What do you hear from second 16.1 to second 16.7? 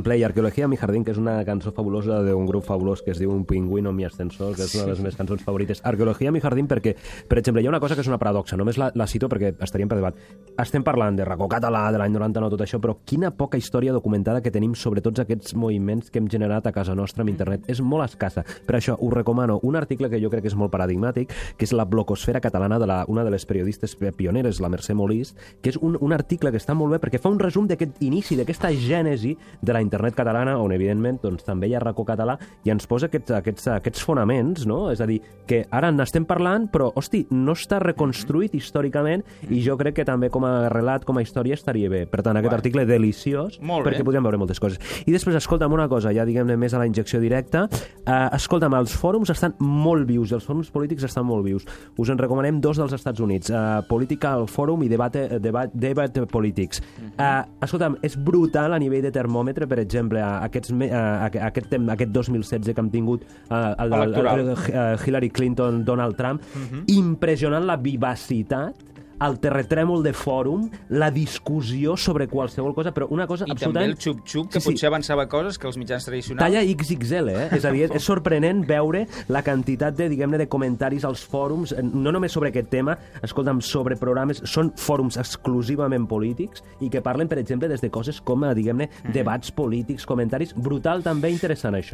hem generat